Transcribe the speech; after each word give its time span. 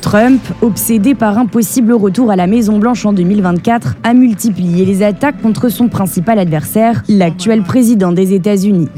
Trump, 0.00 0.42
obsédé 0.62 1.14
par 1.14 1.38
un 1.38 1.46
possible 1.46 1.92
retour 1.92 2.30
à 2.30 2.36
la 2.36 2.46
Maison-Blanche 2.46 3.04
en 3.06 3.12
2024, 3.12 3.96
a 4.02 4.14
multiplié 4.14 4.84
les 4.84 5.02
attaques 5.02 5.40
contre 5.40 5.68
son 5.68 5.88
principal 5.88 6.38
adversaire, 6.38 7.02
l'actuel 7.08 7.62
président 7.62 8.12
des 8.12 8.34
États-Unis. 8.34 8.88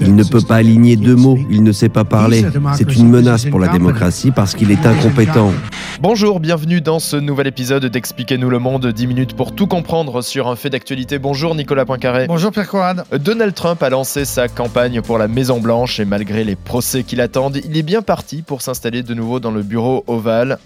Il 0.00 0.14
ne 0.14 0.24
peut 0.24 0.40
pas 0.40 0.56
aligner 0.56 0.96
deux 0.96 1.16
mots, 1.16 1.38
il 1.50 1.62
ne 1.62 1.72
sait 1.72 1.88
pas 1.88 2.04
parler. 2.04 2.44
C'est 2.74 2.96
une 2.96 3.08
menace 3.08 3.46
pour 3.46 3.58
la 3.60 3.68
démocratie 3.68 4.30
parce 4.30 4.54
qu'il 4.54 4.70
est 4.70 4.86
incompétent. 4.86 5.52
Bonjour, 6.00 6.38
bienvenue 6.38 6.80
dans 6.80 7.00
ce 7.00 7.16
nouvel 7.16 7.48
épisode 7.48 7.84
d'Expliquez-nous 7.86 8.50
le 8.50 8.60
monde, 8.60 8.86
10 8.86 9.06
minutes 9.08 9.34
pour 9.34 9.52
tout 9.52 9.66
comprendre 9.66 10.22
sur 10.22 10.46
un 10.46 10.54
fait 10.54 10.70
d'actualité. 10.70 11.18
Bonjour 11.18 11.56
Nicolas 11.56 11.84
Poincaré. 11.84 12.28
Bonjour 12.28 12.52
Pierre 12.52 12.68
Corrad. 12.68 13.04
Donald 13.18 13.52
Trump 13.52 13.82
a 13.82 13.90
lancé 13.90 14.24
sa 14.24 14.46
campagne 14.46 15.02
pour 15.02 15.18
la 15.18 15.26
Maison-Blanche 15.26 15.98
et 15.98 16.04
malgré 16.04 16.44
les 16.44 16.54
procès 16.54 17.02
qui 17.02 17.16
l'attendent, 17.16 17.56
il 17.56 17.76
est 17.76 17.82
bien 17.82 18.02
parti 18.02 18.42
pour 18.42 18.62
s'installer 18.62 19.02
de 19.02 19.12
nouveau 19.12 19.40
dans 19.40 19.50
le 19.50 19.62
bureau 19.62 20.04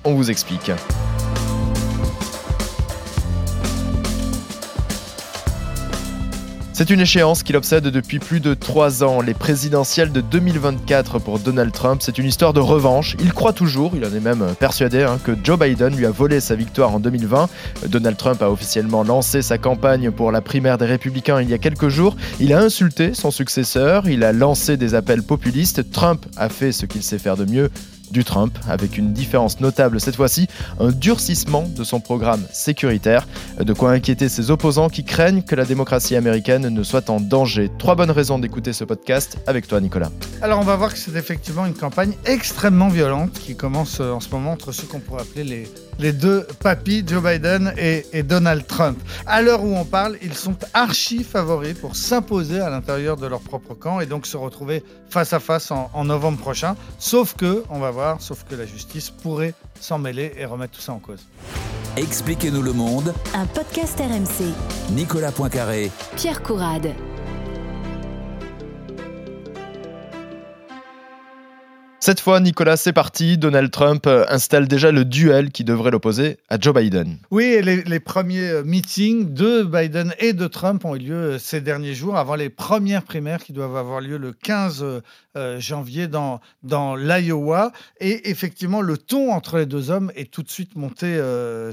On 0.05 0.15
vous 0.15 0.31
explique. 0.31 0.71
C'est 6.75 6.89
une 6.89 7.01
échéance 7.01 7.43
qui 7.43 7.53
l'obsède 7.53 7.85
depuis 7.85 8.19
plus 8.19 8.41
de 8.41 8.55
trois 8.55 9.05
ans. 9.05 9.21
Les 9.21 9.35
présidentielles 9.35 10.11
de 10.11 10.23
2024 10.23 11.19
pour 11.19 11.39
Donald 11.39 11.71
Trump, 11.71 12.01
c'est 12.03 12.17
une 12.19 12.25
histoire 12.25 12.55
de 12.55 12.61
revanche. 12.61 13.15
Il 13.21 13.33
croit 13.35 13.53
toujours, 13.53 13.93
il 13.95 14.05
en 14.07 14.13
est 14.13 14.21
même 14.21 14.55
persuadé, 14.59 15.03
hein, 15.03 15.19
que 15.23 15.33
Joe 15.45 15.59
Biden 15.59 15.95
lui 15.95 16.07
a 16.07 16.11
volé 16.11 16.41
sa 16.41 16.55
victoire 16.55 16.95
en 16.95 16.99
2020. 16.99 17.49
Donald 17.89 18.17
Trump 18.17 18.43
a 18.43 18.51
officiellement 18.51 19.05
lancé 19.05 19.43
sa 19.43 19.59
campagne 19.59 20.11
pour 20.11 20.33
la 20.33 20.41
primaire 20.41 20.79
des 20.79 20.87
républicains 20.87 21.43
il 21.43 21.51
y 21.51 21.55
a 21.55 21.59
quelques 21.59 21.89
jours. 21.89 22.17
Il 22.41 22.55
a 22.55 22.59
insulté 22.59 23.13
son 23.13 23.31
successeur, 23.31 24.09
il 24.09 24.25
a 24.25 24.33
lancé 24.33 24.79
des 24.79 24.95
appels 24.95 25.23
populistes. 25.23 25.91
Trump 25.93 26.25
a 26.39 26.49
fait 26.49 26.73
ce 26.73 26.87
qu'il 26.87 27.03
sait 27.03 27.19
faire 27.19 27.37
de 27.37 27.45
mieux, 27.45 27.71
du 28.13 28.25
Trump, 28.25 28.57
avec 28.69 28.99
une 28.99 29.13
différence 29.13 29.61
notable 29.61 30.01
cette 30.01 30.17
fois-ci, 30.17 30.47
un 30.79 30.91
durcissement 30.91 31.65
de 31.67 31.83
son 31.85 32.01
programme 32.01 32.43
sécuritaire, 32.53 33.27
de 33.59 33.73
quoi 33.73 33.91
inquiéter 33.91 34.29
ses 34.29 34.51
opposants 34.51 34.89
qui 34.89 35.05
craignent 35.05 35.43
que 35.43 35.55
la 35.55 35.65
démocratie 35.65 36.15
américaine 36.15 36.69
ne 36.69 36.83
soit 36.83 37.11
en 37.11 37.21
danger. 37.21 37.71
Trois 37.79 37.95
bonnes 37.95 38.11
raisons 38.11 38.39
d'écouter 38.39 38.73
ce 38.73 38.85
podcast 38.85 39.39
avec 39.47 39.67
toi 39.67 39.81
Nicolas. 39.81 40.11
Alors 40.43 40.61
on 40.61 40.65
va 40.65 40.77
voir 40.77 40.93
que 40.93 40.99
c'est 40.99 41.17
effectivement 41.17 41.67
une 41.67 41.75
campagne 41.75 42.13
extrêmement 42.27 42.89
violente 42.89 43.33
qui 43.33 43.57
commence 43.57 44.01
euh, 44.01 44.13
en 44.13 44.21
ce 44.21 44.29
moment 44.31 44.53
entre 44.53 44.73
ceux 44.73 44.87
qu'on 44.87 45.01
pourrait 45.01 45.23
appeler 45.23 45.45
les, 45.45 45.69
les 45.99 46.13
deux 46.13 46.47
papis, 46.61 47.05
Joe 47.07 47.23
Biden 47.23 47.73
et, 47.77 48.07
et 48.13 48.23
Donald 48.23 48.67
Trump. 48.67 48.99
À 49.27 49.43
l'heure 49.43 49.63
où 49.63 49.77
on 49.77 49.85
parle, 49.85 50.17
ils 50.23 50.35
sont 50.35 50.57
archi 50.75 51.25
favoris 51.25 51.75
pour 51.75 51.97
s'imposer 51.97 52.61
à 52.61 52.71
l'intérieur 52.71 53.17
de 53.17 53.27
leur 53.27 53.41
propre 53.41 53.75
camp 53.75 54.01
et 54.01 54.07
donc 54.07 54.27
se 54.27 54.37
retrouver 54.37 54.83
face 55.09 55.33
à 55.33 55.41
face 55.41 55.71
en, 55.71 55.91
en 55.93 56.05
novembre 56.05 56.39
prochain. 56.39 56.77
Sauf 56.99 57.35
que, 57.35 57.65
on 57.71 57.79
va 57.79 57.91
voir, 57.91 58.21
sauf 58.21 58.45
que 58.49 58.55
la 58.55 58.67
justice 58.67 59.11
pourrait 59.11 59.55
s'en 59.81 59.99
mêler 59.99 60.33
et 60.39 60.45
remettre 60.45 60.75
tout 60.75 60.83
ça 60.83 60.93
en 60.93 60.99
cause. 60.99 61.27
Expliquez-nous 61.97 62.63
le 62.63 62.73
monde. 62.73 63.13
Un 63.35 63.47
podcast 63.47 63.99
RMC. 63.99 64.53
Nicolas 64.93 65.33
Poincaré. 65.33 65.91
Pierre 66.17 66.43
Courade. 66.43 66.95
Cette 72.05 72.19
fois, 72.19 72.41
Nicolas, 72.41 72.77
c'est 72.77 72.93
parti. 72.93 73.39
Donald 73.39 73.71
Trump 73.71 74.09
euh, 74.09 74.25
installe 74.29 74.67
déjà 74.67 74.91
le 74.91 75.05
duel 75.05 75.53
qui 75.53 75.63
devrait 75.63 75.93
l'opposer 75.93 76.39
à 76.49 76.59
Joe 76.59 76.75
Biden. 76.75 77.19
Oui, 77.31 77.61
les, 77.63 78.01
premiers 78.01 78.49
euh, 78.49 78.65
meetings 78.65 79.33
de 79.33 79.63
Biden 79.63 80.13
et 80.19 80.33
de 80.33 80.49
Trump 80.49 80.85
ont 80.85 80.97
eu 80.97 80.99
lieu 80.99 81.15
euh, 81.15 81.39
ces 81.39 81.61
derniers 81.61 81.95
jours, 81.95 82.17
avant 82.17 82.35
les 82.35 82.51
premières 82.51 83.05
primaires 83.05 83.45
qui 83.45 83.53
doivent 83.53 83.77
avoir 83.77 84.01
lieu 84.01 84.17
le 84.17 84.33
15 84.33 84.85
euh, 85.37 85.61
janvier 85.61 86.09
dans, 86.09 86.41
dans 86.65 86.97
l'Iowa. 86.97 87.71
Et 88.01 88.31
effectivement, 88.31 88.81
le 88.81 88.99
ton 88.99 89.33
entre 89.33 89.59
les 89.59 89.67
deux 89.67 89.93
hommes 89.93 90.11
est 90.17 90.29
tout 90.29 90.43
de 90.43 90.51
suite 90.51 90.75
monté 90.75 91.21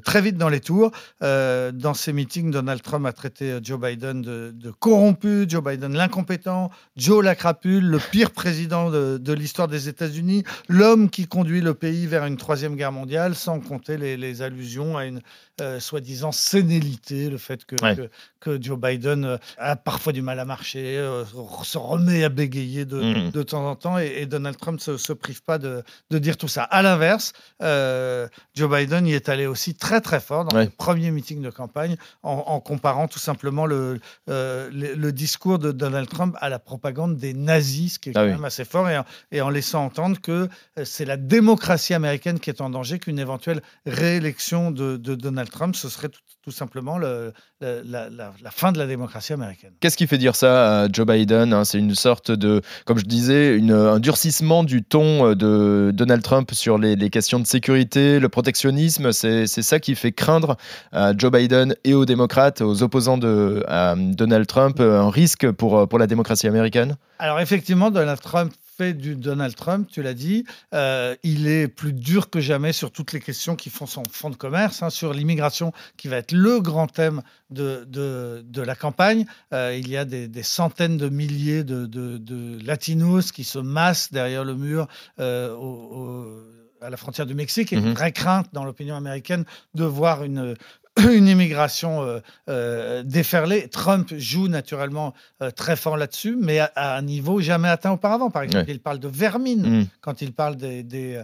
très 0.05 0.21
vite 0.21 0.37
dans 0.37 0.49
les 0.49 0.59
tours. 0.59 0.91
Dans 1.21 1.93
ces 1.95 2.13
meetings, 2.13 2.51
Donald 2.51 2.81
Trump 2.81 3.05
a 3.05 3.13
traité 3.13 3.57
Joe 3.63 3.79
Biden 3.79 4.21
de, 4.21 4.71
corrompu, 4.79 5.45
Joe 5.47 5.63
Biden 5.63 5.93
l'incompétent, 5.93 6.69
Joe 6.95 7.23
la 7.23 7.35
crapule, 7.35 7.85
le 7.85 7.99
pire 8.11 8.31
président 8.31 8.91
de, 8.91 9.17
de 9.17 9.33
l'histoire 9.33 9.67
des 9.67 9.89
États-Unis, 9.89 10.18
l'homme 10.67 11.09
qui 11.09 11.27
conduit 11.27 11.61
le 11.61 11.73
pays 11.73 12.05
vers 12.07 12.25
une 12.25 12.37
troisième 12.37 12.75
guerre 12.75 12.91
mondiale, 12.91 13.35
sans 13.35 13.59
compter 13.59 13.97
les, 13.97 14.17
les 14.17 14.41
allusions 14.41 14.97
à 14.97 15.05
une 15.05 15.21
euh, 15.61 15.79
soi-disant 15.79 16.31
sénilité, 16.31 17.29
le 17.29 17.37
fait 17.37 17.65
que, 17.65 17.75
Ouais. 17.83 17.95
que, 17.95 18.09
que 18.39 18.61
Joe 18.61 18.79
Biden 18.79 19.25
euh, 19.25 19.37
a 19.57 19.75
parfois 19.75 20.13
du 20.13 20.21
mal 20.21 20.39
à 20.39 20.45
marcher, 20.45 20.97
euh, 20.97 21.25
se 21.63 21.77
remet 21.77 22.23
à 22.23 22.29
bégayer 22.29 22.85
de, 22.85 23.29
de 23.31 23.43
temps 23.43 23.69
en 23.69 23.75
temps, 23.75 23.99
et, 23.99 24.07
et 24.21 24.25
Donald 24.25 24.57
Trump 24.57 24.77
ne 24.79 24.81
se, 24.81 24.97
se 24.97 25.11
prive 25.13 25.43
pas 25.43 25.57
de, 25.57 25.83
de 26.11 26.17
dire 26.19 26.37
tout 26.37 26.47
ça. 26.47 26.63
À 26.63 26.81
l'inverse, 26.81 27.33
euh, 27.61 28.27
Joe 28.55 28.69
Biden 28.69 29.05
y 29.07 29.13
est 29.13 29.27
allé 29.29 29.45
aussi 29.47 29.75
très 29.75 29.99
très 30.01 30.19
fort 30.21 30.45
dans 30.45 30.55
Ouais. 30.57 30.65
les 30.65 30.69
premiers 30.69 31.11
meetings 31.11 31.41
de 31.41 31.49
campagne, 31.49 31.95
en, 32.23 32.43
en 32.47 32.59
comparant 32.59 33.07
tout 33.07 33.19
simplement 33.19 33.65
le, 33.65 33.99
le, 34.27 34.69
le 34.71 35.11
discours 35.11 35.59
de 35.59 35.71
Donald 35.71 36.07
Trump 36.09 36.35
à 36.39 36.49
la 36.49 36.59
propagande 36.59 37.17
des 37.17 37.33
nazis, 37.33 37.93
ce 37.95 37.99
qui 37.99 38.09
est 38.09 38.13
Ah 38.15 38.21
quand 38.21 38.25
oui. 38.27 38.31
même 38.31 38.45
assez 38.45 38.65
fort, 38.65 38.87
et 39.31 39.41
en 39.41 39.49
laissant 39.49 39.83
entendre 39.85 40.08
que 40.17 40.31
euh, 40.77 40.83
c'est 40.85 41.05
la 41.05 41.17
démocratie 41.17 41.93
américaine 41.93 42.39
qui 42.39 42.49
est 42.49 42.61
en 42.61 42.69
danger, 42.69 42.99
qu'une 42.99 43.19
éventuelle 43.19 43.61
réélection 43.85 44.71
de, 44.71 44.97
de 44.97 45.15
Donald 45.15 45.49
Trump, 45.49 45.75
ce 45.75 45.89
serait 45.89 46.09
tout, 46.09 46.19
tout 46.43 46.51
simplement 46.51 46.97
le- 46.97 47.33
le- 47.61 47.81
la, 47.85 48.09
la- 48.09 48.33
la 48.41 48.51
fin 48.51 48.71
de 48.71 48.79
la 48.79 48.87
démocratie 48.87 49.33
américaine. 49.33 49.71
Qu'est-ce 49.79 49.97
qui 49.97 50.07
fait 50.07 50.17
dire 50.17 50.35
ça 50.35 50.81
à 50.83 50.87
Joe 50.91 51.05
Biden 51.05 51.53
hein? 51.53 51.65
C'est 51.65 51.77
une 51.79 51.95
sorte 51.95 52.31
de, 52.31 52.61
comme 52.85 52.97
je 52.97 53.05
disais, 53.05 53.55
une- 53.57 53.71
un 53.73 53.99
durcissement 53.99 54.63
du 54.63 54.83
ton 54.83 55.27
euh, 55.27 55.35
de 55.35 55.91
Donald 55.93 56.23
Trump 56.23 56.51
sur 56.53 56.77
les, 56.77 56.95
les 56.95 57.09
questions 57.09 57.39
de 57.39 57.45
sécurité, 57.47 58.19
le 58.19 58.29
protectionnisme. 58.29 59.11
C'est 59.11 59.47
ça 59.47 59.79
qui 59.79 59.95
fait 59.95 60.11
craindre 60.11 60.57
à 60.91 61.13
Joe 61.17 61.31
Biden 61.31 61.75
et 61.83 61.93
aux 61.93 62.05
démocrates, 62.05 62.61
aux 62.61 62.81
opposants 62.83 63.17
de 63.17 63.63
à 63.67 63.95
Donald 63.97 64.47
Trump, 64.47 64.79
euh, 64.79 65.01
un 65.01 65.09
risque 65.09 65.51
pour, 65.51 65.77
euh, 65.77 65.85
pour 65.85 65.99
la 65.99 66.07
démocratie 66.07 66.47
américaine? 66.47 66.95
Alors 67.19 67.39
effectivement, 67.39 67.91
Donald 67.91 68.19
Trump 68.21 68.53
du 68.83 69.15
Donald 69.15 69.55
Trump, 69.55 69.87
tu 69.91 70.01
l'as 70.01 70.13
dit. 70.13 70.45
Euh, 70.73 71.15
il 71.23 71.47
est 71.47 71.67
plus 71.67 71.93
dur 71.93 72.29
que 72.29 72.39
jamais 72.39 72.73
sur 72.73 72.91
toutes 72.91 73.13
les 73.13 73.19
questions 73.19 73.55
qui 73.55 73.69
font 73.69 73.85
son 73.85 74.03
fond 74.11 74.29
de 74.29 74.35
commerce, 74.35 74.81
hein, 74.83 74.89
sur 74.89 75.13
l'immigration 75.13 75.71
qui 75.97 76.07
va 76.07 76.17
être 76.17 76.31
le 76.31 76.59
grand 76.61 76.87
thème 76.87 77.21
de, 77.49 77.83
de, 77.85 78.43
de 78.45 78.61
la 78.61 78.75
campagne. 78.75 79.25
Euh, 79.53 79.75
il 79.77 79.89
y 79.89 79.97
a 79.97 80.05
des, 80.05 80.27
des 80.27 80.43
centaines 80.43 80.97
de 80.97 81.09
milliers 81.09 81.63
de, 81.63 81.85
de- 81.85 82.17
latinos 82.65 83.31
qui 83.31 83.43
se 83.43 83.59
massent 83.59 84.11
derrière 84.11 84.43
le 84.43 84.55
mur 84.55 84.87
euh, 85.19 85.53
au- 85.55 85.59
au- 85.59 86.43
à 86.81 86.89
la 86.89 86.95
frontière 86.95 87.25
du 87.25 87.33
Mexique 87.33 87.73
et 87.73 87.75
Mhm. 87.75 87.87
une 87.87 87.93
vraie 87.93 88.13
crainte 88.13 88.47
dans 88.53 88.63
l'opinion 88.63 88.95
américaine 88.95 89.43
de 89.75 89.83
voir 89.83 90.23
une, 90.23 90.55
une 91.13 91.27
immigration 91.27 92.03
euh, 92.03 92.19
euh, 92.49 93.03
déferlée. 93.03 93.67
Trump 93.69 94.13
joue 94.17 94.47
naturellement 94.47 95.13
euh, 95.41 95.51
très 95.51 95.75
fort 95.75 95.97
là-dessus, 95.97 96.35
mais 96.39 96.59
à, 96.59 96.71
à 96.75 96.97
un 96.97 97.01
niveau 97.01 97.39
jamais 97.41 97.67
atteint 97.69 97.91
auparavant. 97.91 98.29
Par 98.29 98.43
exemple, 98.43 98.65
Ouais. 98.65 98.73
il 98.73 98.79
parle 98.79 98.99
de 98.99 99.07
vermine 99.07 99.79
Hmm. 99.81 99.85
quand 100.01 100.21
il 100.21 100.33
parle 100.33 100.55
des, 100.57 100.83
des, 100.83 101.21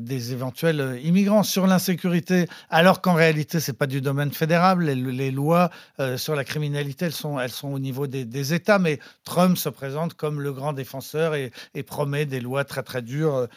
des 0.00 0.32
éventuels 0.32 0.98
immigrants 1.04 1.42
sur 1.42 1.66
l'insécurité, 1.66 2.46
alors 2.70 3.00
qu'en 3.02 3.14
réalité, 3.14 3.60
c'est 3.60 3.74
pas 3.74 3.86
du 3.86 4.00
domaine 4.00 4.30
fédéral. 4.32 4.80
Les, 4.80 4.94
les 4.94 5.30
lois 5.30 5.70
sur 6.16 6.34
la 6.34 6.44
criminalité, 6.44 7.04
elles 7.06 7.12
sont, 7.12 7.38
elles 7.38 7.50
sont 7.50 7.68
au 7.68 7.78
niveau 7.78 8.06
des, 8.06 8.24
des 8.24 8.54
États, 8.54 8.78
mais 8.78 8.98
Trump 9.24 9.56
se 9.58 9.68
présente 9.68 10.14
comme 10.14 10.40
le 10.40 10.52
grand 10.52 10.72
défenseur 10.72 11.34
et, 11.34 11.50
et 11.74 11.82
promet 11.82 12.24
des 12.26 12.40
lois 12.40 12.64
très 12.64 12.82
très 12.82 13.02
dures, 13.02 13.48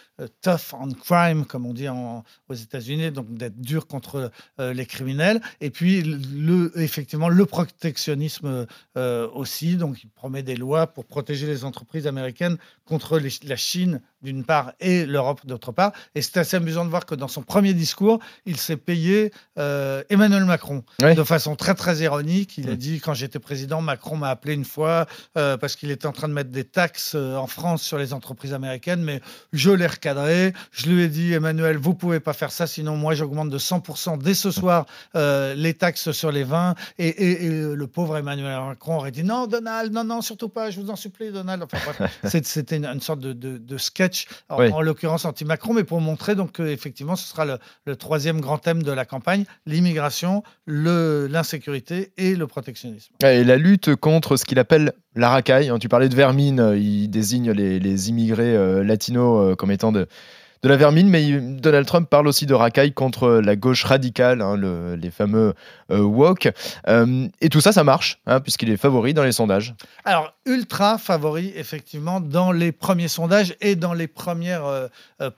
tough 0.41 0.73
on 0.73 0.89
crime, 0.91 1.45
comme 1.45 1.65
on 1.65 1.73
dit 1.73 1.87
en- 1.89 2.23
aux 2.49 2.53
États-Unis, 2.53 3.11
donc 3.11 3.33
d'être 3.33 3.59
dur 3.61 3.87
contre 3.87 4.29
les 4.59 4.85
criminels. 4.85 5.32
Et 5.61 5.69
puis, 5.69 6.01
le, 6.03 6.71
effectivement, 6.79 7.29
le 7.29 7.45
protectionnisme 7.45 8.65
euh, 8.97 9.27
aussi. 9.33 9.75
Donc, 9.75 10.03
il 10.03 10.09
promet 10.09 10.43
des 10.43 10.55
lois 10.55 10.87
pour 10.87 11.05
protéger 11.05 11.47
les 11.47 11.63
entreprises 11.65 12.07
américaines 12.07 12.57
contre 12.85 13.19
les- 13.19 13.29
la 13.43 13.55
Chine 13.55 14.01
d'une 14.21 14.43
part 14.45 14.73
et 14.79 15.05
l'Europe 15.05 15.41
d'autre 15.45 15.71
part. 15.71 15.91
Et 16.15 16.21
c'est 16.21 16.37
assez 16.37 16.55
amusant 16.55 16.85
de 16.85 16.89
voir 16.89 17.05
que 17.05 17.13
dans 17.15 17.27
son 17.27 17.41
premier 17.41 17.73
discours, 17.73 18.19
il 18.45 18.57
s'est 18.57 18.77
payé 18.77 19.31
euh, 19.57 20.01
Emmanuel 20.09 20.45
Macron 20.45 20.83
de 21.15 21.23
façon 21.23 21.55
très 21.55 21.75
très 21.75 21.97
ironique. 21.99 22.57
Il 22.57 22.69
a 22.69 22.75
dit 22.75 22.99
quand 23.01 23.13
j'étais 23.13 23.39
président, 23.39 23.81
Macron 23.81 24.15
m'a 24.15 24.29
appelé 24.29 24.53
une 24.53 24.63
fois 24.65 25.07
euh, 25.37 25.57
parce 25.57 25.75
qu'il 25.75 25.91
était 25.91 26.05
en 26.05 26.13
train 26.13 26.29
de 26.29 26.33
mettre 26.33 26.51
des 26.51 26.63
taxes 26.63 27.15
en 27.15 27.47
France 27.47 27.83
sur 27.83 27.97
les 27.97 28.13
entreprises 28.13 28.53
américaines, 28.53 29.01
mais 29.03 29.19
je 29.51 29.71
l'ai 29.71 29.87
recadré. 29.87 30.53
Je 30.71 30.87
lui 30.89 31.01
ai 31.03 31.09
dit 31.09 31.33
Emmanuel, 31.33 31.77
vous 31.77 31.93
pouvez 31.93 32.19
pas 32.21 32.33
faire 32.33 32.51
ça, 32.51 32.65
sinon 32.65 32.95
moi 32.95 33.15
j'augmente 33.15 33.49
de 33.49 33.57
100% 33.57 34.17
dès 34.17 34.33
ce 34.33 34.51
soir 34.51 34.85
euh, 35.23 35.53
les 35.55 35.73
taxes 35.73 36.11
sur 36.11 36.31
les 36.31 36.43
vins. 36.43 36.75
Et, 36.97 37.07
et- 37.07 37.45
et 37.45 37.49
le 37.49 37.87
pauvre 37.87 38.17
Emmanuel 38.17 38.59
Macron 38.67 38.97
aurait 38.97 39.11
dit 39.11 39.23
non 39.23 39.47
Donald, 39.47 39.91
non 39.93 40.03
non 40.03 40.21
surtout 40.21 40.49
pas, 40.49 40.69
je 40.69 40.79
vous 40.79 40.89
en 40.89 40.95
supplie 40.95 41.31
Donald. 41.31 41.63
Enfin 41.63 41.77
c'était 42.23 42.75
une, 42.77 42.85
une 42.85 43.01
sorte 43.01 43.19
de, 43.19 43.33
de- 43.33 43.57
de 43.57 43.77
sketch 43.77 44.27
en, 44.49 44.59
Oui. 44.59 44.71
en 44.71 44.81
l'occurrence 44.81 45.25
anti-Macron, 45.25 45.73
mais 45.73 45.83
pour 45.83 46.01
montrer 46.01 46.35
donc 46.35 46.59
effectivement 46.59 47.15
ce 47.15 47.27
sera 47.27 47.45
le, 47.45 47.57
le 47.85 47.95
troisième 47.95 48.41
grand 48.41 48.57
thème 48.57 48.83
de 48.83 48.91
la 48.91 49.05
campagne 49.05 49.45
l'immigration, 49.65 50.43
l'insécurité 51.29 52.11
et 52.17 52.35
le 52.35 52.47
protectionnisme. 52.47 53.13
Et 53.23 53.43
la 53.43 53.57
lutte 53.57 53.95
contre 53.95 54.35
ce 54.37 54.45
qu'il 54.45 54.59
appelle 54.59 54.93
la 55.15 55.29
racaille. 55.29 55.69
hein. 55.69 55.79
Tu 55.79 55.89
parlais 55.89 56.09
de 56.09 56.15
vermine, 56.15 56.59
euh, 56.59 56.77
il 56.77 57.07
désigne 57.09 57.51
les, 57.51 57.79
les 57.79 58.09
immigrés 58.09 58.55
euh, 58.55 58.83
latinos 58.83 59.51
euh, 59.51 59.55
comme 59.55 59.71
étant 59.71 59.91
de, 59.91 60.07
de 60.63 60.69
la 60.69 60.77
vermine, 60.77 61.09
mais 61.09 61.39
Donald 61.41 61.85
Trump 61.85 62.09
parle 62.09 62.27
aussi 62.27 62.45
de 62.45 62.53
racaille 62.53 62.93
contre 62.93 63.29
la 63.29 63.55
gauche 63.57 63.83
radicale, 63.83 64.41
hein, 64.41 64.55
le, 64.55 64.95
les 64.95 65.11
fameux 65.11 65.53
euh, 65.91 65.99
woke. 65.99 66.49
Euh, 66.87 67.27
et 67.41 67.49
tout 67.49 67.59
ça, 67.59 67.73
ça 67.73 67.83
marche, 67.83 68.19
hein, 68.25 68.39
puisqu'il 68.39 68.69
est 68.69 68.77
favori 68.77 69.13
dans 69.13 69.23
les 69.23 69.33
sondages. 69.33 69.75
Alors, 70.05 70.33
ultra 70.45 70.97
favori, 70.97 71.51
effectivement, 71.55 72.21
dans 72.21 72.51
les 72.51 72.71
premiers 72.71 73.09
sondages 73.09 73.55
et 73.59 73.75
dans 73.75 73.93
les 73.93 74.07
premières 74.07 74.65
euh, 74.65 74.87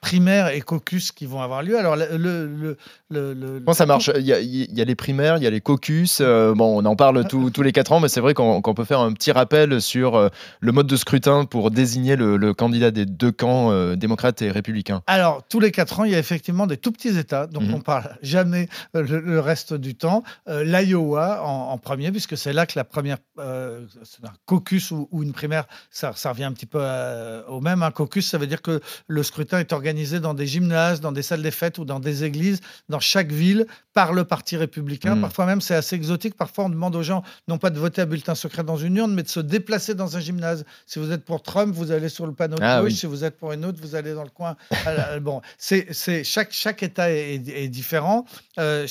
primaires 0.01 0.50
et 0.50 0.62
caucus 0.62 1.12
qui 1.12 1.25
vont 1.25 1.42
avoir 1.42 1.63
lieu. 1.63 1.77
Alors, 1.77 1.95
le. 1.95 2.07
le, 2.18 2.77
le, 3.10 3.60
Comment 3.60 3.74
ça 3.74 3.86
marche? 3.86 4.12
il 4.16 4.25
y, 4.25 4.33
a, 4.33 4.39
il 4.39 4.77
y, 4.77 4.81
a, 4.81 4.86
les 4.86 4.95
primaires, 4.95 5.38
il 5.38 5.44
y 5.44 5.48
a 5.48 5.50
les 5.50 5.62
caucus. 5.62 6.22
bon, 6.22 6.81
on 6.81 6.86
en 6.86 6.95
parle 6.95 7.25
tous 7.27 7.62
les 7.62 7.72
quatre 7.72 7.92
ans, 7.92 8.00
mais 8.00 8.10
c'est 8.10 8.22
vrai 8.22 8.33
qu'on 8.33 8.62
peut 8.62 8.83
faire 8.83 9.00
un 9.00 9.13
petit 9.13 9.31
rappel 9.31 9.81
sur 9.81 10.30
le 10.60 10.72
mode 10.72 10.88
de 10.88 10.95
scrutin 10.95 11.45
pour 11.45 11.72
désigner 11.72 12.16
le, 12.16 12.54
candidat 12.54 12.92
des 12.92 13.06
deux 13.06 13.31
camps, 13.31 13.95
démocrates 13.95 14.42
et 14.42 14.51
républicains. 14.51 15.01
Alors, 15.07 15.15
tous 15.50 15.60
les 15.60 15.72
quatre 15.72 16.00
ans, 16.00 16.04
il 16.04 16.12
y 16.12 16.16
a 16.16 16.20
effectivement 16.20 16.68
des 16.68 16.78
tout 16.78 16.92
petits 16.92 17.18
États, 17.18 17.48
dont 17.48 17.62
mhm. 17.62 17.76
on 17.76 17.80
parle 17.82 18.18
jamais 18.22 18.68
le, 18.94 19.40
reste 19.40 19.74
du 19.74 19.96
temps. 19.96 20.24
Euh, 20.48 20.64
l'Iowa 20.64 21.44
en, 21.44 21.78
premier, 21.78 22.12
puisque 22.12 22.38
c'est 22.38 22.54
là 22.54 22.66
que 22.66 22.74
la 22.76 22.84
première, 22.84 23.18
euh, 23.40 23.86
un 24.24 24.34
caucus 24.46 24.92
ou, 24.92 25.08
une 25.22 25.34
primaire, 25.34 25.66
ça, 25.90 26.14
ça, 26.16 26.32
revient 26.32 26.46
un 26.46 26.54
petit 26.54 26.66
peu 26.66 26.80
euh, 26.82 27.44
au 27.48 27.62
même. 27.62 27.84
Un 27.84 27.92
caucus, 27.92 28.30
ça 28.30 28.38
veut 28.38 28.48
dire 28.48 28.62
que 28.62 28.82
le 29.08 29.24
scrutin 29.24 29.60
est 29.60 29.74
organisé 29.74 30.20
dans 30.20 30.34
des 30.34 30.48
gymnases, 30.48 31.02
dans 31.02 31.12
des 31.12 31.22
salles 31.22 31.42
des 31.42 31.52
fêtes 31.52 31.78
ou 31.78 31.86
dans 31.86 32.00
des 32.00 32.24
églises, 32.24 32.62
dans 32.90 33.00
chaque 33.00 33.32
ville, 33.32 33.68
par 33.96 34.12
le 34.12 34.26
Parti 34.26 34.58
républicain. 34.58 35.16
Mhm. 35.16 35.22
Parfois 35.22 35.46
même, 35.46 35.62
c'est 35.62 35.74
assez 35.74 35.96
exotique. 35.96 36.36
Parfois, 36.36 36.66
on 36.66 36.70
demande 36.70 36.96
aux 36.98 37.02
gens, 37.02 37.24
non 37.48 37.58
pas 37.58 37.70
de 37.70 37.80
voter 37.80 38.02
à 38.02 38.06
bulletin 38.06 38.36
secret 38.36 38.64
dans 38.64 38.76
une 38.76 38.98
urne, 38.98 39.14
mais 39.14 39.24
de 39.24 39.30
se 39.30 39.40
déplacer 39.40 39.96
dans 39.96 40.18
un 40.18 40.20
gymnase. 40.20 40.66
Si 40.86 41.00
vous 41.00 41.12
êtes 41.12 41.24
pour 41.24 41.42
Trump, 41.42 41.74
vous 41.74 41.92
allez 41.92 42.10
sur 42.10 42.28
le 42.28 42.34
panneau 42.34 42.58
de 42.58 42.64
ah 42.64 42.82
gauche. 42.82 42.92
Si 42.92 43.06
vous 43.06 43.24
êtes 43.24 43.38
pour 43.38 43.54
une 43.54 43.64
autre, 43.64 43.80
vous 43.82 43.96
allez 43.96 44.14
dans 44.14 44.24
le 44.24 44.30
coin. 44.30 44.58
bon, 45.22 45.42
c'est 45.58 46.24
chaque, 46.26 46.52
chaque 46.52 46.84
État 46.84 47.10
est, 47.10 47.48
est 47.48 47.70
différent. 47.70 48.26
Euh, 48.60 48.86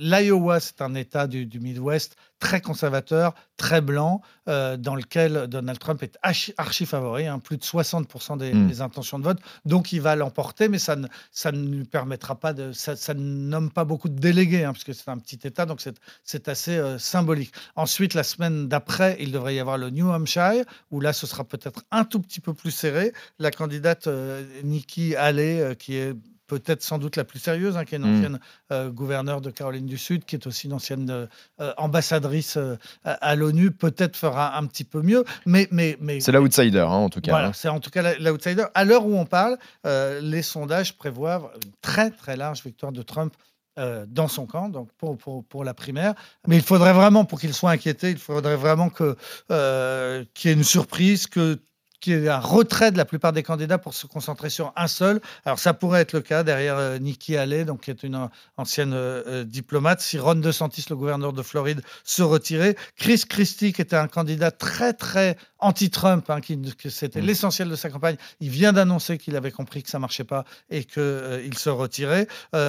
L'Iowa, 0.00 0.60
c'est 0.60 0.82
un 0.82 0.94
État 0.94 1.26
du, 1.26 1.48
Midwest 1.58 2.16
très 2.42 2.60
conservateur, 2.60 3.34
très 3.56 3.80
blanc, 3.80 4.20
euh, 4.48 4.76
dans 4.76 4.96
lequel 4.96 5.46
Donald 5.46 5.78
Trump 5.78 6.02
est 6.02 6.18
archi, 6.22 6.86
favori, 6.86 7.28
hein, 7.28 7.38
plus 7.38 7.56
de 7.56 7.62
60% 7.62 8.34
hmm. 8.34 8.66
des, 8.66 8.80
intentions 8.80 9.20
de 9.20 9.24
vote. 9.24 9.38
Donc 9.64 9.92
il 9.92 10.00
va 10.00 10.16
l'emporter, 10.16 10.68
mais 10.68 10.80
ça 10.80 10.96
ne, 10.96 11.06
ça 11.30 11.52
ne 11.52 11.64
lui 11.64 11.84
permettra 11.84 12.34
pas 12.34 12.52
de. 12.52 12.72
Ça, 12.72 13.14
ne 13.14 13.20
nomme 13.20 13.70
pas 13.70 13.84
beaucoup 13.84 14.08
de 14.08 14.18
délégués, 14.18 14.64
hein, 14.64 14.72
puisque 14.72 14.92
c'est 14.92 15.08
un 15.08 15.18
petit 15.18 15.38
État, 15.44 15.66
donc 15.66 15.80
c'est 16.24 16.48
assez 16.48 16.76
euh, 16.76 16.98
symbolique. 16.98 17.52
Ensuite, 17.76 18.14
la 18.14 18.24
semaine 18.24 18.66
d'après, 18.66 19.16
il 19.20 19.30
devrait 19.30 19.54
y 19.54 19.60
avoir 19.60 19.78
le 19.78 19.90
New 19.90 20.10
Hampshire, 20.10 20.64
où 20.90 20.98
là, 20.98 21.12
ce 21.12 21.28
sera 21.28 21.44
peut-être 21.44 21.84
un 21.92 22.04
tout 22.04 22.18
petit 22.18 22.40
peu 22.40 22.54
plus 22.54 22.72
serré. 22.72 23.12
La 23.38 23.52
candidate 23.52 24.08
euh, 24.08 24.44
Nikki 24.64 25.14
Haley, 25.14 25.76
qui 25.78 25.94
est 25.94 26.16
peut-être 26.58 26.82
sans 26.82 26.98
doute 26.98 27.16
la 27.16 27.24
plus 27.24 27.38
sérieuse, 27.38 27.78
hein, 27.78 27.86
qui 27.86 27.94
est 27.94 27.98
une 27.98 28.04
mm. 28.04 28.16
ancienne 28.16 28.40
euh, 28.72 28.90
gouverneure 28.90 29.40
de 29.40 29.50
Caroline 29.50 29.86
du 29.86 29.96
Sud, 29.96 30.26
qui 30.26 30.36
est 30.36 30.46
aussi 30.46 30.66
une 30.66 30.74
ancienne 30.74 31.10
euh, 31.10 31.72
ambassadrice 31.78 32.58
euh, 32.58 32.76
à, 33.04 33.34
l'ONU, 33.36 33.70
peut-être 33.70 34.16
fera 34.16 34.58
un 34.58 34.66
petit 34.66 34.84
peu 34.84 35.00
mieux. 35.00 35.24
Mais, 35.46 35.66
mais, 35.70 35.96
mais 36.00 36.20
c'est 36.20 36.32
l'outsider, 36.32 36.80
hein, 36.80 36.88
en 36.88 37.08
tout 37.08 37.22
cas. 37.22 37.30
Voilà, 37.30 37.52
c'est 37.54 37.68
en 37.68 37.80
tout 37.80 37.88
cas 37.90 38.18
l'outsider. 38.18 38.64
À 38.74 38.84
l'heure 38.84 39.06
où 39.06 39.16
on 39.16 39.24
parle, 39.24 39.56
les 39.84 40.42
sondages 40.42 40.96
prévoient 40.96 41.52
une 41.64 41.72
très 41.80 42.10
très 42.10 42.36
large 42.36 42.62
victoire 42.62 42.92
de 42.92 43.02
Trump. 43.02 43.34
dans 44.08 44.28
son 44.28 44.44
camp, 44.44 44.68
donc 44.68 44.88
pour, 44.98 45.16
pour, 45.16 45.44
pour, 45.44 45.64
la 45.64 45.72
primaire. 45.72 46.12
Mais 46.46 46.56
il 46.56 46.62
faudrait 46.62 46.92
vraiment, 46.92 47.24
pour 47.24 47.40
qu'il 47.40 47.54
soit 47.54 47.70
inquiété, 47.70 48.10
il 48.10 48.18
faudrait 48.18 48.56
vraiment 48.56 48.90
que, 48.90 49.16
qu'il 50.34 50.50
y 50.50 50.52
ait 50.52 50.56
une 50.56 50.64
surprise, 50.64 51.26
que 51.26 51.58
qui 52.02 52.12
est 52.12 52.28
un 52.28 52.40
retrait 52.40 52.90
de 52.90 52.98
la 52.98 53.06
plupart 53.06 53.32
des 53.32 53.44
candidats 53.44 53.78
pour 53.78 53.94
se 53.94 54.06
concentrer 54.06 54.50
sur 54.50 54.72
un 54.76 54.88
seul. 54.88 55.20
Alors 55.46 55.58
ça 55.58 55.72
pourrait 55.72 56.02
être 56.02 56.12
le 56.12 56.20
cas 56.20 56.42
derrière 56.42 56.76
euh, 56.76 56.98
Nikki 56.98 57.36
Haley, 57.36 57.64
donc 57.64 57.82
qui 57.82 57.90
est 57.90 58.02
une 58.02 58.28
ancienne 58.56 58.92
euh, 58.92 59.22
euh, 59.26 59.44
diplomate. 59.44 60.00
Si 60.00 60.18
Ron 60.18 60.34
DeSantis, 60.34 60.84
le 60.90 60.96
gouverneur 60.96 61.32
de 61.32 61.42
Floride, 61.42 61.80
se 62.04 62.22
retirait, 62.22 62.76
Chris 62.96 63.22
Christie, 63.26 63.72
qui 63.72 63.80
était 63.80 63.96
un 63.96 64.08
candidat 64.08 64.50
très 64.50 64.92
très 64.92 65.36
anti-Trump, 65.62 66.28
hein, 66.28 66.40
qui, 66.40 66.60
que 66.60 66.90
c'était 66.90 67.20
mm. 67.20 67.26
l'essentiel 67.26 67.68
de 67.68 67.76
sa 67.76 67.90
campagne, 67.90 68.16
il 68.40 68.50
vient 68.50 68.72
d'annoncer 68.72 69.18
qu'il 69.18 69.36
avait 69.36 69.50
compris 69.50 69.82
que 69.82 69.90
ça 69.90 69.98
marchait 69.98 70.24
pas 70.24 70.44
et 70.70 70.84
qu'il 70.84 71.42
il 71.44 71.56
se 71.56 71.70
retirait. 71.70 72.26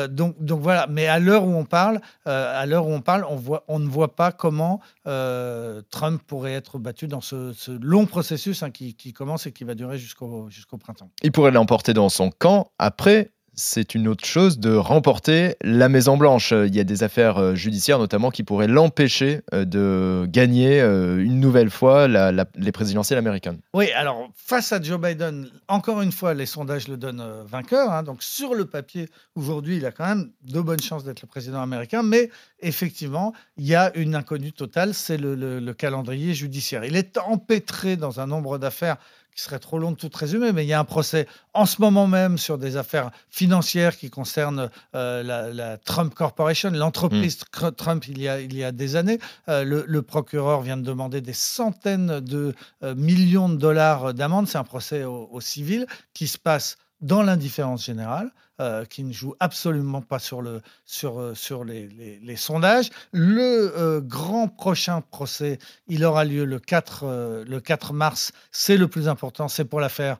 donc 0.09 0.35
donc 0.39 0.61
voilà. 0.61 0.87
Mais 0.89 1.07
à 1.07 1.19
l'heure 1.19 1.45
où 1.45 1.55
on 1.55 1.65
parle, 1.65 1.99
à 2.25 2.65
l'heure 2.65 2.87
où 2.87 2.93
on 2.93 3.01
parle, 3.01 3.25
on 3.29 3.35
voit 3.35 3.63
on 3.67 3.79
ne 3.79 3.87
voit 3.87 4.15
pas 4.15 4.31
comment 4.31 4.79
Trump 5.03 6.21
pourrait 6.25 6.53
être 6.53 6.79
battu 6.79 7.07
dans 7.07 7.21
ce, 7.21 7.53
long 7.81 8.05
processus 8.05 8.63
hein, 8.63 8.71
qui, 8.71 8.93
qui 8.95 9.13
et 9.45 9.51
qui 9.51 9.63
va 9.63 9.75
durer 9.75 9.97
jusqu'au 9.97 10.49
jusqu'au 10.49 10.77
printemps. 10.77 11.09
Il 11.21 11.31
pourrait 11.31 11.51
l'emporter 11.51 11.93
dans 11.93 12.09
son 12.09 12.29
camp 12.29 12.71
après 12.77 13.31
c'est 13.55 13.93
une 13.95 14.07
autre 14.07 14.25
chose 14.25 14.59
de 14.59 14.73
remporter 14.73 15.55
la 15.61 15.89
Maison 15.89 16.17
Blanche. 16.17 16.51
Il 16.51 16.75
y 16.75 16.79
a 16.79 16.83
des 16.83 17.03
affaires 17.03 17.37
euh, 17.37 17.55
judiciaires 17.55 17.99
notamment 17.99 18.31
qui 18.31 18.43
pourraient 18.43 18.67
l'empêcher 18.67 19.41
euh, 19.53 19.65
de 19.65 20.25
gagner 20.27 20.81
euh, 20.81 21.23
une 21.23 21.39
nouvelle 21.39 21.69
fois 21.69 22.07
les 22.07 22.71
présidentielles 22.71 23.19
américaines. 23.19 23.59
Oui, 23.73 23.91
alors 23.91 24.29
face 24.35 24.71
à 24.73 24.81
Joe 24.81 24.99
Biden, 24.99 25.49
encore 25.67 26.01
une 26.01 26.11
fois, 26.11 26.33
les 26.33 26.45
sondages 26.45 26.87
le 26.87 26.97
donnent 26.97 27.25
vainqueur. 27.45 27.91
Hein. 27.91 28.03
donc 28.03 28.23
sur 28.23 28.55
le 28.55 28.65
papier, 28.65 29.09
aujourd'hui, 29.35 29.77
il 29.77 29.85
a 29.85 29.91
quand 29.91 30.07
même 30.07 30.31
de 30.43 30.59
bonnes 30.59 30.81
chances 30.81 31.03
d'être 31.03 31.21
le 31.21 31.27
président 31.27 31.61
américain. 31.61 32.03
Mais 32.03 32.29
effectivement, 32.61 33.33
il 33.57 33.65
y 33.65 33.75
a 33.75 33.95
une 33.95 34.15
inconnue 34.15 34.51
totale, 34.51 34.93
c'est 34.93 35.17
le 35.17 35.73
calendrier 35.73 36.33
judiciaire. 36.33 36.85
Il 36.85 36.95
est 36.95 37.17
empêtré 37.17 37.97
dans 37.97 38.19
un 38.19 38.27
nombre 38.27 38.57
d'affaires 38.57 38.97
qui 39.35 39.43
serait 39.43 39.59
trop 39.59 39.79
long 39.79 39.91
de 39.91 39.97
tout 39.97 40.09
résumer, 40.13 40.51
mais 40.51 40.63
il 40.63 40.67
y 40.67 40.73
a 40.73 40.79
un 40.79 40.85
procès 40.85 41.27
en 41.53 41.65
ce 41.65 41.81
moment 41.81 42.07
même 42.07 42.37
sur 42.37 42.57
des 42.57 42.77
affaires 42.77 43.11
financières 43.29 43.97
qui 43.97 44.09
concernent 44.09 44.69
euh, 44.95 45.23
la, 45.23 45.77
Trump 45.77 46.13
Corporation, 46.13 46.71
l'entreprise 46.71 47.39
mm. 47.41 47.71
Trump 47.71 48.07
il 48.07 48.21
y, 48.21 48.27
a, 48.27 48.39
il 48.39 48.55
y 48.55 48.63
a 48.63 48.71
des 48.71 48.95
années. 48.95 49.19
Euh, 49.49 49.63
le, 49.63 50.01
procureur 50.01 50.61
vient 50.61 50.77
de 50.77 50.83
demander 50.83 51.21
des 51.21 51.33
centaines 51.33 52.19
de 52.19 52.53
euh, 52.83 52.93
millions 52.95 53.49
de 53.49 53.55
dollars 53.55 54.13
d'amende. 54.13 54.47
C'est 54.47 54.57
un 54.57 54.63
procès 54.63 55.03
au, 55.03 55.39
civil 55.41 55.87
qui 56.13 56.27
se 56.27 56.37
passe 56.37 56.77
dans 57.03 57.21
l'indifférence 57.21 57.85
générale, 57.85 58.31
euh, 58.61 58.85
qui 58.85 59.03
ne 59.03 59.11
joue 59.11 59.35
absolument 59.39 60.01
pas 60.01 60.19
sur, 60.19 60.41
le, 60.41 60.61
sur, 60.85 61.19
euh, 61.19 61.35
sur 61.35 61.65
les, 61.65 61.87
les, 62.21 62.35
sondages. 62.35 62.91
Le 63.11 63.73
euh, 63.77 63.99
grand 63.99 64.47
prochain 64.47 65.01
procès, 65.01 65.59
il 65.87 66.05
aura 66.05 66.23
lieu 66.23 66.45
le 66.45 66.59
4, 66.59 67.43
le 67.45 67.59
4 67.59 67.93
mars. 67.93 68.31
C'est 68.51 68.77
le 68.77 68.87
plus 68.87 69.07
important, 69.07 69.47
c'est 69.47 69.65
pour 69.65 69.79
l'affaire 69.79 70.17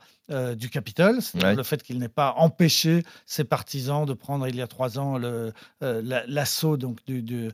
du 0.56 0.70
Capitole, 0.70 1.22
c'est 1.22 1.54
le 1.54 1.64
fait 1.64 1.84
qu'il 1.84 2.00
n'ait 2.00 2.08
pas 2.08 2.34
empêché 2.38 3.04
ses 3.26 3.44
partisans 3.44 4.06
de 4.06 4.14
prendre 4.14 4.48
il 4.48 4.56
y 4.56 4.62
a 4.62 4.68
trois 4.68 4.98
ans 4.98 5.20
l'assaut 5.82 6.78
donc 6.78 7.06
du, 7.06 7.22
du, 7.22 7.52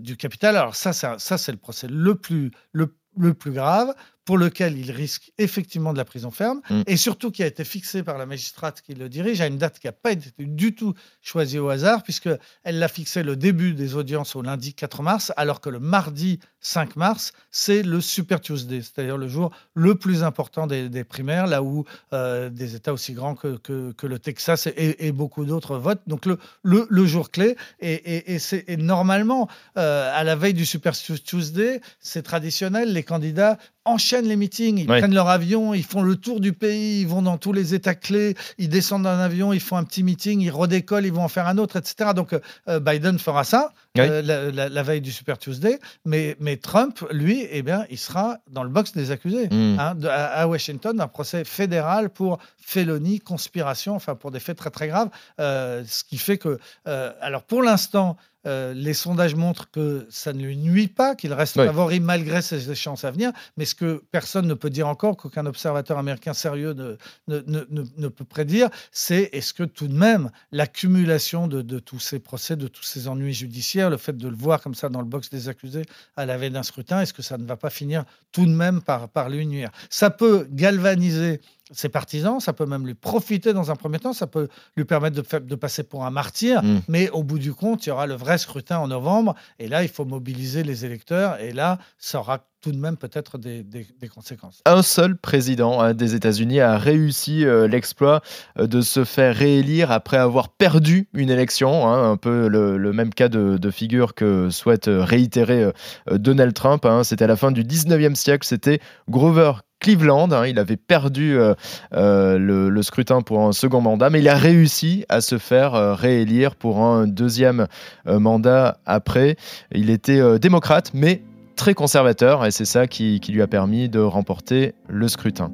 du 0.00 0.16
Capitole. 0.16 0.56
Alors 0.56 0.76
ça, 0.76 0.92
ça, 0.92 1.18
ça 1.18 1.38
c'est 1.38 1.50
le 1.50 1.58
procès 1.58 1.88
le 1.88 2.14
plus, 2.14 2.52
le, 2.72 2.94
le 3.16 3.32
plus 3.32 3.52
grave 3.52 3.94
pour 4.24 4.38
lequel 4.38 4.78
il 4.78 4.90
risque 4.90 5.32
effectivement 5.38 5.92
de 5.92 5.98
la 5.98 6.04
prison 6.04 6.30
ferme, 6.30 6.60
mm. 6.70 6.82
et 6.86 6.96
surtout 6.96 7.30
qui 7.30 7.42
a 7.42 7.46
été 7.46 7.64
fixé 7.64 8.02
par 8.02 8.18
la 8.18 8.26
magistrate 8.26 8.80
qui 8.80 8.94
le 8.94 9.08
dirige 9.08 9.40
à 9.40 9.46
une 9.46 9.58
date 9.58 9.78
qui 9.78 9.86
n'a 9.86 9.92
pas 9.92 10.12
été 10.12 10.30
du 10.38 10.74
tout 10.74 10.94
choisie 11.22 11.58
au 11.58 11.68
hasard, 11.68 12.02
puisqu'elle 12.02 12.38
l'a 12.64 12.88
fixé 12.88 13.22
le 13.22 13.36
début 13.36 13.74
des 13.74 13.94
audiences 13.94 14.36
au 14.36 14.42
lundi 14.42 14.74
4 14.74 15.02
mars, 15.02 15.32
alors 15.36 15.60
que 15.60 15.68
le 15.68 15.78
mardi 15.78 16.40
5 16.60 16.96
mars, 16.96 17.32
c'est 17.50 17.82
le 17.82 18.00
Super 18.00 18.40
Tuesday, 18.40 18.80
c'est-à-dire 18.80 19.18
le 19.18 19.28
jour 19.28 19.50
le 19.74 19.94
plus 19.94 20.22
important 20.22 20.66
des, 20.66 21.04
primaires, 21.04 21.46
là 21.46 21.62
où 21.62 21.84
euh, 22.12 22.48
des 22.48 22.74
États 22.74 22.92
aussi 22.92 23.12
grands 23.12 23.34
que, 23.34 23.56
que, 23.58 24.06
le 24.06 24.18
Texas 24.18 24.68
et, 24.76 25.12
beaucoup 25.12 25.44
d'autres 25.44 25.76
votent. 25.76 26.02
Donc 26.06 26.26
le, 26.26 26.38
le, 26.62 27.06
jour 27.06 27.30
clé, 27.30 27.56
et, 27.80 28.38
c'est 28.38 28.68
normalement, 28.78 29.48
euh, 29.76 30.10
à 30.14 30.24
la 30.24 30.36
veille 30.36 30.54
du 30.54 30.64
Super 30.64 30.94
Tuesday, 30.94 31.80
c'est 32.00 32.22
traditionnel, 32.22 32.92
les 32.92 33.02
candidats 33.02 33.58
enchaînent 33.84 34.26
les 34.26 34.36
meetings, 34.36 34.78
ils 34.78 34.86
prennent 34.86 35.14
leur 35.14 35.28
avion, 35.28 35.74
ils 35.74 35.84
font 35.84 36.02
le 36.02 36.16
tour 36.16 36.40
du 36.40 36.52
pays, 36.52 37.02
ils 37.02 37.08
vont 37.08 37.22
dans 37.22 37.38
tous 37.38 37.52
les 37.52 37.74
états 37.74 37.94
clés, 37.94 38.34
ils 38.58 38.68
descendent 38.68 39.04
d'un 39.04 39.18
avion, 39.18 39.52
ils 39.52 39.60
font 39.60 39.76
un 39.76 39.84
petit 39.84 40.02
meeting, 40.02 40.40
ils 40.40 40.50
redécollent, 40.50 41.06
ils 41.06 41.12
vont 41.12 41.24
en 41.24 41.28
faire 41.28 41.46
un 41.46 41.58
autre, 41.58 41.76
etc. 41.76 42.10
Donc 42.14 42.34
euh, 42.68 42.80
Biden 42.80 43.18
fera 43.18 43.44
ça 43.44 43.72
euh, 43.98 44.22
la, 44.52 44.82
veille 44.82 45.00
du 45.00 45.12
Super 45.12 45.38
Tuesday, 45.38 45.78
mais, 46.04 46.36
mais 46.40 46.56
Trump, 46.56 47.04
lui, 47.10 47.46
eh 47.50 47.62
bien, 47.62 47.84
il 47.90 47.98
sera 47.98 48.38
dans 48.50 48.62
le 48.62 48.70
box 48.70 48.92
des 48.92 49.10
accusés 49.10 49.48
hmm. 49.48 49.78
hein, 49.78 49.96
à, 50.08 50.48
Washington, 50.48 51.00
un 51.00 51.08
procès 51.08 51.44
fédéral 51.44 52.10
pour 52.10 52.38
félonie, 52.56 53.20
conspiration, 53.20 53.94
enfin 53.94 54.14
pour 54.14 54.30
des 54.30 54.40
faits 54.40 54.56
très 54.56 54.70
très 54.70 54.88
graves, 54.88 55.10
euh, 55.40 55.84
ce 55.86 56.04
qui 56.04 56.18
fait 56.18 56.38
que, 56.38 56.58
alors 56.84 57.42
pour 57.42 57.62
l'instant, 57.62 58.16
euh, 58.46 58.74
les 58.74 58.94
sondages 58.94 59.34
montrent 59.34 59.70
que 59.70 60.06
ça 60.10 60.32
ne 60.32 60.42
lui 60.42 60.56
nuit 60.56 60.88
pas, 60.88 61.14
qu'il 61.14 61.32
reste 61.32 61.54
favori 61.54 62.00
malgré 62.00 62.42
ses 62.42 62.70
échéances 62.70 63.04
à 63.04 63.10
venir. 63.10 63.32
Mais 63.56 63.64
ce 63.64 63.74
que 63.74 64.02
personne 64.10 64.46
ne 64.46 64.54
peut 64.54 64.70
dire 64.70 64.88
encore, 64.88 65.16
qu'aucun 65.16 65.46
observateur 65.46 65.98
américain 65.98 66.34
sérieux 66.34 66.74
ne, 66.74 66.96
ne, 67.28 68.08
peut 68.08 68.24
prédire, 68.24 68.68
c'est 68.92 69.30
est-ce 69.32 69.54
que 69.54 69.62
tout 69.62 69.88
de 69.88 69.94
même 69.94 70.30
l'accumulation 70.52 71.48
de, 71.48 71.78
tous 71.78 71.98
ces 71.98 72.18
procès, 72.18 72.56
de 72.56 72.68
tous 72.68 72.82
ces 72.82 73.08
ennuis 73.08 73.34
judiciaires, 73.34 73.90
le 73.90 73.96
fait 73.96 74.16
de 74.16 74.28
le 74.28 74.36
voir 74.36 74.60
comme 74.60 74.74
ça 74.74 74.88
dans 74.88 75.00
le 75.00 75.06
box 75.06 75.30
des 75.30 75.48
accusés 75.48 75.84
à 76.16 76.26
la 76.26 76.36
veille 76.36 76.50
d'un 76.50 76.62
scrutin, 76.62 77.00
est-ce 77.00 77.14
que 77.14 77.22
ça 77.22 77.38
ne 77.38 77.46
va 77.46 77.56
pas 77.56 77.70
finir 77.70 78.04
tout 78.32 78.46
de 78.46 78.50
même 78.50 78.82
par, 78.82 79.08
par 79.08 79.28
lui 79.28 79.46
nuire? 79.46 79.70
Ça 79.90 80.10
peut 80.10 80.46
galvaniser 80.50 81.40
ses 81.72 81.88
partisans, 81.88 82.40
ça 82.40 82.52
peut 82.52 82.66
même 82.66 82.86
lui 82.86 82.94
profiter 82.94 83.52
dans 83.54 83.70
un 83.70 83.76
premier 83.76 83.98
temps, 83.98 84.12
ça 84.12 84.26
peut 84.26 84.48
lui 84.76 84.84
permettre 84.84 85.16
de, 85.22 85.38
de 85.38 85.54
passer 85.54 85.82
pour 85.82 86.04
un 86.04 86.10
martyr, 86.10 86.62
Mm. 86.62 86.80
mais 86.88 87.08
au 87.10 87.22
bout 87.22 87.38
du 87.38 87.54
compte, 87.54 87.86
il 87.86 87.88
y 87.88 87.92
aura 87.92 88.06
le 88.06 88.14
vrai 88.14 88.36
scrutin 88.38 88.78
en 88.78 88.88
novembre, 88.88 89.34
et 89.58 89.66
là, 89.68 89.82
il 89.82 89.88
faut 89.88 90.04
mobiliser 90.04 90.62
les 90.62 90.84
électeurs, 90.84 91.40
et 91.40 91.52
là, 91.52 91.78
ça 91.98 92.18
aura 92.20 92.46
tout 92.60 92.70
de 92.72 92.78
même 92.78 92.96
peut-être 92.96 93.36
des, 93.38 93.62
des- 93.62 93.86
des 94.00 94.08
conséquences. 94.08 94.60
Un 94.66 94.80
seul 94.82 95.16
président 95.18 95.80
hein, 95.80 95.92
des 95.94 96.14
États-Unis 96.14 96.60
a 96.60 96.76
réussi 96.78 97.44
euh, 97.44 97.66
l'exploit 97.68 98.22
euh, 98.58 98.66
de 98.66 98.80
se 98.80 99.04
faire 99.04 99.34
réélire 99.36 99.90
après 99.90 100.16
avoir 100.16 100.48
perdu 100.50 101.08
une 101.14 101.28
élection, 101.30 101.86
hein, 101.88 102.10
un 102.12 102.16
peu 102.16 102.48
le, 102.48 102.76
le 102.78 102.92
même 102.92 103.12
cas 103.12 103.28
de, 103.28 103.56
de 103.58 103.70
figure 103.70 104.14
que 104.14 104.48
souhaite 104.50 104.88
euh, 104.88 105.02
réitérer 105.04 105.70
Donald 106.10 106.54
Trump. 106.54 106.84
hein. 106.86 107.04
C'était 107.04 107.24
à 107.24 107.28
la 107.28 107.36
fin 107.36 107.52
du 107.52 107.64
19e 107.64 108.14
siècle, 108.14 108.46
c'était 108.46 108.80
Grover 109.10 109.52
Cleveland, 109.84 110.32
hein. 110.32 110.46
il 110.46 110.58
avait 110.58 110.78
perdu 110.78 111.38
euh, 111.38 111.52
euh, 111.92 112.38
le, 112.38 112.82
scrutin 112.82 113.20
pour 113.20 113.40
un 113.42 113.52
second 113.52 113.82
mandat, 113.82 114.08
mais 114.08 114.20
il 114.20 114.28
a 114.30 114.34
réussi 114.34 115.04
à 115.10 115.20
se 115.20 115.36
faire 115.36 115.74
euh, 115.74 115.92
réélire 115.92 116.54
pour 116.56 116.80
un 116.80 117.06
deuxième 117.06 117.66
mandat 118.06 118.78
après. 118.86 119.36
Il 119.72 119.90
était 119.90 120.38
démocrate, 120.38 120.92
mais 120.94 121.20
très 121.54 121.74
conservateur, 121.74 122.46
et 122.46 122.50
c'est 122.50 122.64
ça 122.64 122.86
qui 122.86 123.20
lui 123.28 123.42
a 123.42 123.46
permis 123.46 123.90
de 123.90 124.00
remporter 124.00 124.72
le 124.88 125.06
scrutin. 125.06 125.50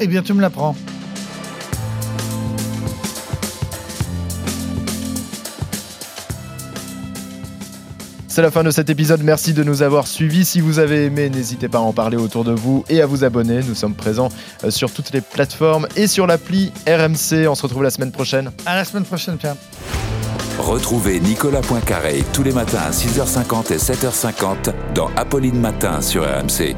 Eh 0.00 0.06
bien, 0.06 0.20
tu 0.20 0.34
me 0.34 0.42
l'apprends. 0.42 0.76
C'est 8.32 8.40
la 8.40 8.50
fin 8.50 8.64
de 8.64 8.70
cet 8.70 8.88
épisode, 8.88 9.22
merci 9.22 9.52
de 9.52 9.62
nous 9.62 9.82
avoir 9.82 10.06
suivis. 10.06 10.46
Si 10.46 10.62
vous 10.62 10.78
avez 10.78 11.04
aimé, 11.04 11.28
n'hésitez 11.28 11.68
pas 11.68 11.76
à 11.76 11.82
en 11.82 11.92
parler 11.92 12.16
autour 12.16 12.44
de 12.44 12.52
vous 12.52 12.82
et 12.88 13.02
à 13.02 13.06
vous 13.06 13.24
abonner. 13.24 13.60
Nous 13.62 13.74
sommes 13.74 13.94
présents 13.94 14.30
euh, 14.64 14.70
sur 14.70 14.90
toutes 14.90 15.12
les 15.12 15.20
plateformes 15.20 15.86
et 15.96 16.06
sur 16.06 16.26
l'appli 16.26 16.72
RMC. 16.86 17.46
On 17.46 17.54
se 17.54 17.60
retrouve 17.60 17.82
la 17.82 17.90
semaine 17.90 18.10
prochaine. 18.10 18.50
À 18.64 18.74
la 18.74 18.86
semaine 18.86 19.04
prochaine, 19.04 19.36
Pierre. 19.36 19.56
Retrouvez 20.58 21.20
Nicolas 21.20 21.60
Poincaré 21.60 22.24
tous 22.32 22.42
les 22.42 22.52
matins 22.52 22.80
à 22.86 22.90
6h50 22.90 23.70
et 23.70 23.76
7h50 23.76 24.72
dans 24.94 25.10
Apolline 25.14 25.60
Matin 25.60 26.00
sur 26.00 26.22
RMC. 26.22 26.74